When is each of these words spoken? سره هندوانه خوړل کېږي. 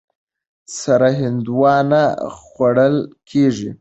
سره 0.79 1.07
هندوانه 1.19 2.03
خوړل 2.37 2.95
کېږي. 3.29 3.69